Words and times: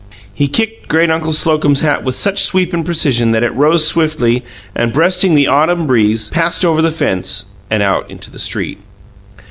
He 0.33 0.47
kicked 0.47 0.87
great 0.87 1.11
uncle 1.11 1.31
Slocum's 1.31 1.81
hat 1.81 2.03
with 2.03 2.15
such 2.15 2.41
sweep 2.41 2.73
and 2.73 2.83
precision 2.83 3.33
that 3.33 3.43
it 3.43 3.53
rose 3.53 3.85
swiftly, 3.85 4.43
and, 4.73 4.91
breasting 4.91 5.35
the 5.35 5.45
autumn 5.45 5.85
breeze, 5.85 6.31
passed 6.31 6.65
over 6.65 6.81
the 6.81 6.89
fence 6.89 7.45
and 7.69 7.83
out 7.83 8.09
into 8.09 8.31
the 8.31 8.39
street. 8.39 8.79